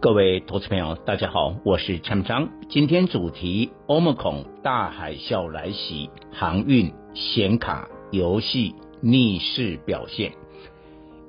[0.00, 2.48] 各位投资朋友，大家好，我是陈章。
[2.68, 10.34] 今天主题：Omicron 大海啸来袭，航运、显卡、游戏逆势表现。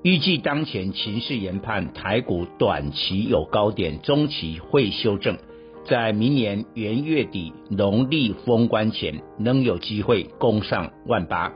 [0.04, 5.40] 预计当前情势研判，台股短期有高点，中期会修正，
[5.86, 11.52] 在明年元月底农历封关前，仍有机会攻上万八。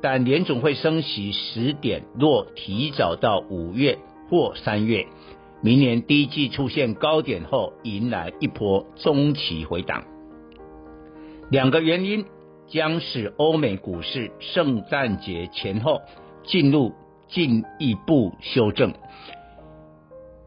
[0.00, 3.98] 但联总会升息十点若提早到五月
[4.30, 5.06] 或三月，
[5.62, 10.04] 明年第一季出现高点后，迎来一波中期回档。
[11.50, 12.24] 两个原因
[12.66, 16.02] 将使欧美股市圣诞节前后
[16.44, 16.92] 进入
[17.28, 18.92] 进一步修正，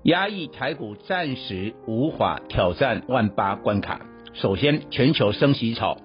[0.03, 4.01] 压抑台股暂时无法挑战万八关卡。
[4.33, 5.97] 首先，全球升息潮。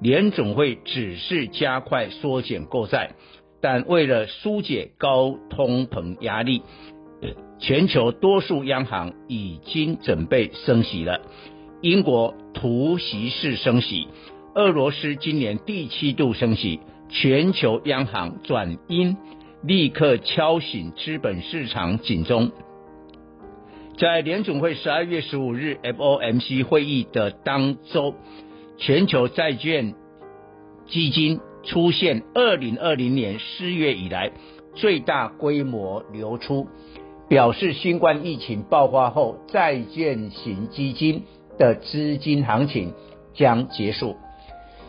[0.00, 3.12] 联总会只是加快缩减购债，
[3.60, 6.62] 但为了纾解高通膨压力，
[7.58, 11.20] 全球多数央行已经准备升息了。
[11.80, 14.08] 英国突袭式升息，
[14.54, 19.16] 俄罗斯今年第七度升息，全球央行转鹰，
[19.62, 22.50] 立刻敲醒资本市场警钟。
[23.96, 28.14] 在联总会十二月十五日 FOMC 会议的当周。
[28.76, 29.94] 全球债券
[30.88, 34.32] 基金出现二零二零年四月以来
[34.74, 36.66] 最大规模流出，
[37.28, 41.22] 表示新冠疫情爆发后，债券型基金
[41.58, 42.92] 的资金行情
[43.34, 44.16] 将结束。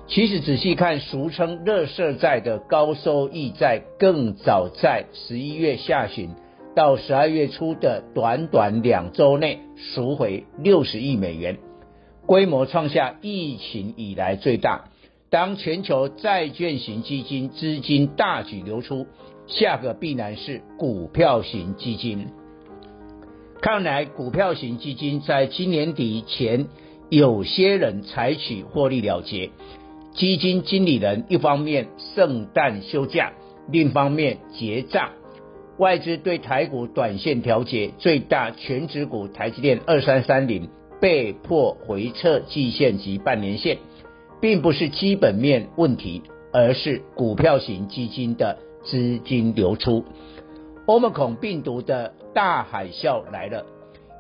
[0.08, 6.30] 其实仔细看，俗称“垃圾债”的高收益债，更早在十一月下旬
[6.76, 11.58] 到十二月初的短短两周内赎回六十亿美元。
[12.28, 14.90] 规模创下疫情以来最大。
[15.32, 19.08] 当全球债券型基金资金大举流出，
[19.48, 22.28] 下个必然是股票型基金。
[23.62, 26.68] 看来股票型基金在今年底前，
[27.10, 29.52] 有些人采取获利了结。
[30.14, 33.34] 基金经理人一方面圣诞休假，
[33.70, 35.10] 另一方面结账。
[35.78, 40.70] 外资对台股短线调节，最大全指股台积电二三三零。
[41.02, 43.78] 被迫回撤季线及半年线，
[44.42, 46.24] 并不是基本面问题，
[46.54, 50.06] 而是股票型基金的资金流出。
[50.86, 53.66] Omicron 病毒的大海啸来了，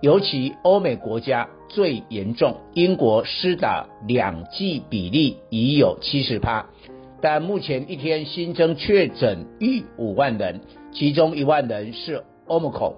[0.02, 6.66] 尤其欧美国家最严重，英国施打两剂比例已有七十趴，
[7.22, 10.62] 但目前一天新增确诊逾五万人，
[10.92, 12.96] 其中一万人是 Omicron。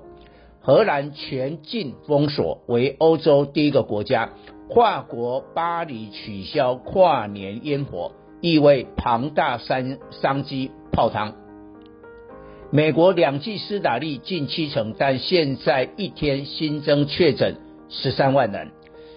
[0.61, 4.29] 荷兰全境封锁，为欧洲第一个国家。
[4.75, 8.11] 法国巴黎取消跨年烟火，
[8.41, 11.46] 意味庞大商商机泡汤。
[12.69, 17.55] 美国两剂施打率近七成，但现在一天新增确诊
[17.87, 18.71] 十三万人。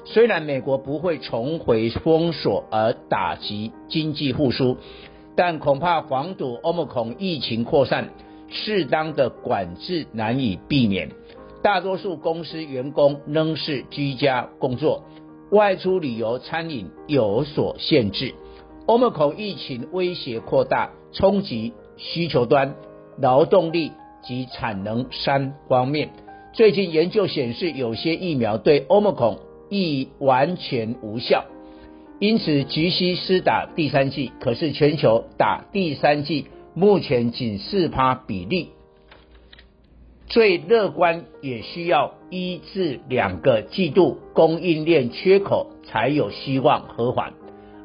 [0.05, 4.77] 虽然美国不会重回封锁而打击经济复苏，
[5.35, 8.11] 但恐怕防堵 Omicron 疫情扩散，
[8.49, 11.11] 适当的管制难以避免。
[11.61, 15.05] 大多数公司员工仍是居家工作，
[15.51, 18.33] 外出旅游、餐饮有所限制。
[18.87, 22.75] Omicron 疫情威胁扩大，冲击需求端、
[23.19, 26.11] 劳动力及产能三方面。
[26.53, 29.39] 最近研究显示，有些疫苗对 Omicron
[29.69, 31.45] 亦完全无效，
[32.19, 34.33] 因此急需施打第三剂。
[34.41, 38.71] 可是全球打第三剂目前仅四趴比例。
[40.27, 47.33] 最乐观也需要一至两个季度供应链缺口才有希望和缓，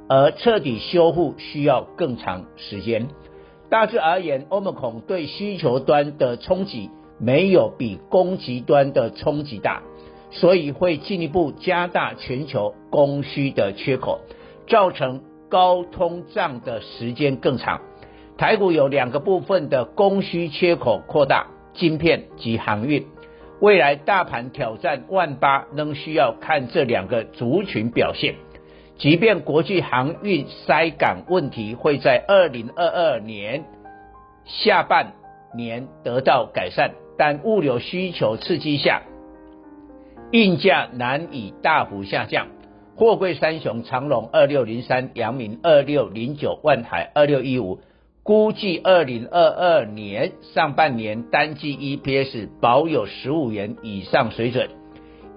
[0.08, 3.08] 而彻底修复需要更长时间。
[3.70, 6.90] 大致而言，Omicron 对需求端的冲击
[7.20, 9.82] 没有比供给端的冲击大，
[10.32, 14.22] 所以会进一步加大全球供需的缺口，
[14.68, 17.82] 造成高通胀的时间更长。
[18.38, 21.48] 台股有两个部分的供需缺口扩大。
[21.78, 23.06] 晶片及航运，
[23.60, 28.36] 未来大盘挑战万八，仍需要看这两个族群表现。
[28.98, 33.66] 即便国际航运塞港问题会在二零二二年
[34.46, 35.14] 下半
[35.54, 39.02] 年得到改善，但物流需求刺激下，
[40.32, 42.48] 运价难以大幅下降。
[42.96, 47.80] 货柜三雄长荣二六零三、阳明二六零九、万海二六一五，
[48.24, 54.70] 估计二零二二年上半年单季 EPS 保有十五元以上水准。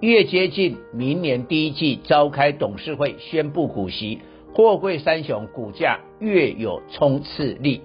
[0.01, 4.19] 越接近明年第一季召开董事会宣布股息，
[4.53, 7.81] 货柜三雄股价越有冲刺力。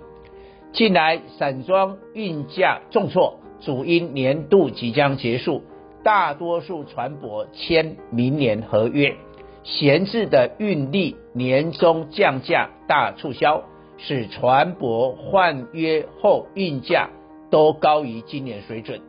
[0.73, 5.63] 近来散装运价重挫，主因年度即将结束，
[6.05, 9.17] 大多数船舶签明年合约，
[9.65, 13.65] 闲置的运力年终降价大促销，
[13.99, 17.11] 使船舶换约后运价
[17.51, 19.01] 都高于今年水准。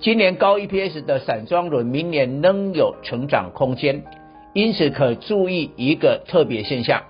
[0.00, 4.04] 今年高 EPS 的散装轮，明年仍有成长空间，
[4.52, 7.02] 因此可注意一个特别现象。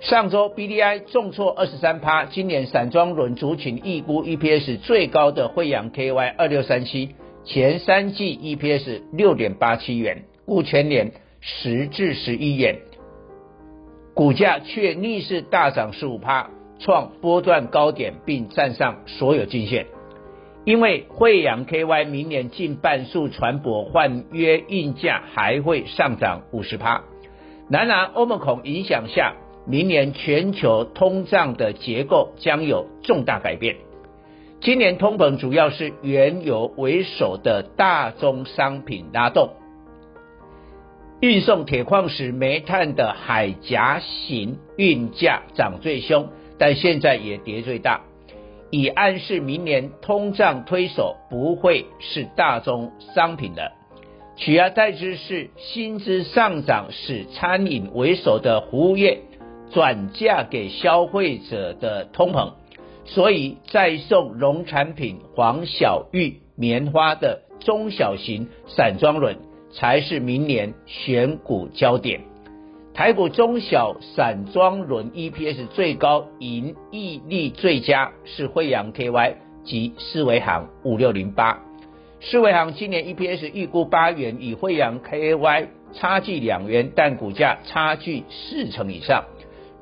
[0.00, 7.14] 上周 BDI 重挫二十三趴，今年散装轮族群预估 EPS 最高的惠阳 KY 二六三七，
[7.46, 12.76] 前三季 EPS 六点八七元，估全年十至十一元，
[14.12, 19.86] 股价却逆势大涨十五趴，创波段高点，并站上所有均线。
[20.64, 27.02] 因为慧洋 KY 明年近半数船舶换约运价还会上涨五十趴，
[27.68, 29.34] 然而 Omicron 影响下，
[29.66, 33.76] 明年全球通胀的结构将有重大改变。
[34.60, 39.50] 今年通膨主要是原油为首的大宗商品拉动，
[41.20, 48.00] 运送铁矿石、煤炭的海岬型运价涨最凶，但现在也跌最大。
[48.76, 53.70] 以暗示明年通胀推手不会是大宗商品的，
[54.36, 59.20] 取而代之是薪资上涨，使餐饮为首的服务业
[59.70, 62.54] 转嫁给消费者的通膨，
[63.04, 69.36] 所以再送农产品、黄小玉、棉花的中小型散装轮
[69.72, 72.22] 才是明年选股焦点。
[72.94, 81.60] 台股中小散装轮 EPS 最高、盈利率最佳是惠阳 KY 及思维行五六零八。
[82.20, 89.24] 思维行今年 EPS 预估八元，与惠阳 KY 差距两元，但股价差距四成以上。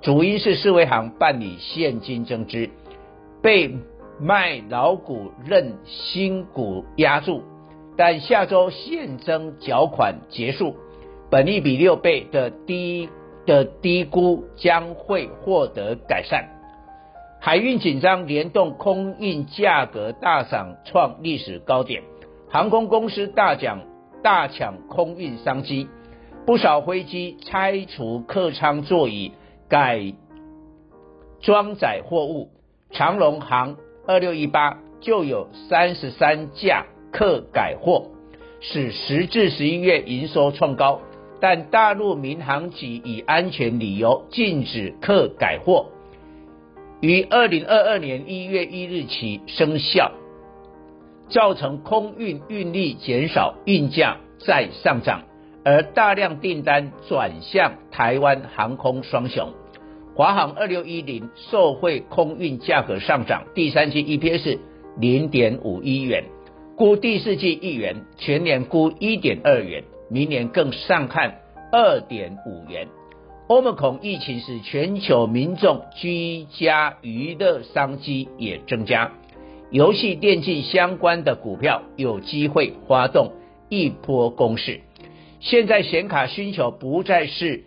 [0.01, 2.71] 主因是四维行办理现金增资，
[3.43, 3.77] 被
[4.19, 7.43] 卖老股认新股压住，
[7.95, 10.77] 但下周现增缴款结束。
[11.33, 13.09] 本利比六倍的低
[13.47, 16.51] 的低估将会获得改善。
[17.41, 22.03] 海运紧张联动空运价格大涨创历史高点，
[22.51, 23.81] 航空公司大奖
[24.23, 25.89] 大抢空运商机，
[26.45, 29.33] 不少飞机拆除客舱座椅
[29.71, 30.13] 改
[31.41, 32.51] 装载货物。
[32.91, 38.09] 长龙航二六一八就有三十三架客改货，
[38.61, 41.01] 使十至十一月营收创高。
[41.43, 45.87] 但大陆民航局以安全理由禁止客改货，
[47.01, 50.13] 于二零二二年一月一日起生效，
[51.29, 55.23] 造成空运运力减少，运价再上涨，
[55.65, 59.49] 而大量订单转向台湾航空双雄，
[60.15, 64.61] 华航二六一零受惠空运价格上涨，第三季 EPS
[64.97, 66.23] 零点五一元，
[66.77, 69.83] 估第四季一元，全年估一点二元。
[70.13, 71.41] 明年更上看
[71.73, 72.87] 二点五元。
[73.49, 79.13] Omicron 疫情使全球民众居家娱乐商机也增加，
[79.71, 83.33] 游戏电竞相关的股票有机会发动
[83.71, 84.83] 一波攻势。
[85.41, 87.65] 现在显卡需求不再是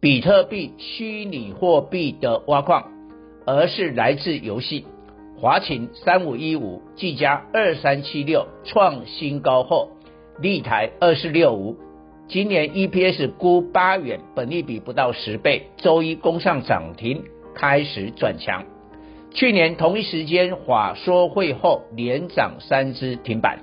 [0.00, 2.90] 比特币虚拟货币的挖矿，
[3.46, 4.84] 而是来自游戏。
[5.40, 9.90] 华擎三五一五、技嘉二三七六创新高后。
[10.40, 11.76] 立台二四六五，
[12.28, 17.24] 今年 EPS 估八元，本利比不到十倍，周一攻上涨停，
[17.56, 18.64] 开始转强。
[19.34, 23.58] 去年同一时间法说会后连涨三支停板，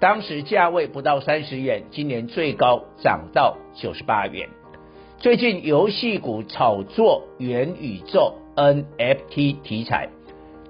[0.00, 4.48] 当时价位不到三十元，今年最高涨到九十八元。
[5.18, 10.08] 最近游戏股炒作元宇宙 NFT 题材，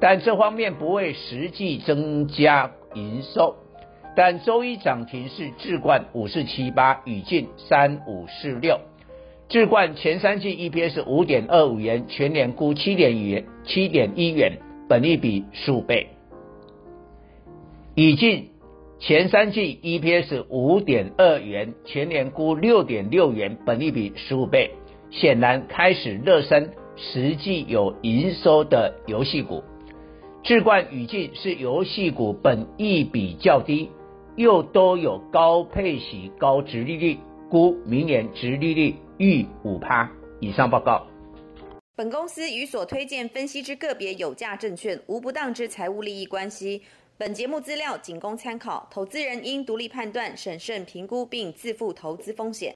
[0.01, 3.55] 但这方面不会实际增加营收。
[4.17, 8.79] 但周一涨停是智冠五四七八，宇晋三五四六。
[9.49, 16.09] 智冠前三季 EPS 五点二五元，全年估七点元七点一元，本益比十五倍。
[17.95, 18.51] 宇晋
[19.01, 24.71] 前三季 EPS 五点二元，全年估六点六元，本益比十五倍。
[25.11, 29.63] 显然开始热身，实际有营收的游戏股。
[30.43, 33.91] 智冠宇晋是游戏股本益比较低。
[34.37, 37.19] 又都有高配息、高值利率，
[37.51, 40.11] 估明年值利率逾五趴
[40.41, 40.71] 以上。
[40.71, 41.07] 报告。
[41.97, 46.83] 本公司与所推荐分析之个别有价证券无不当之财务利益关系。
[47.17, 52.73] 本节目资料仅供参考，投资人应独立判断、审慎评估并自负投资风险。